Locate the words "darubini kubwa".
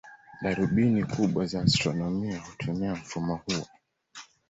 0.41-1.45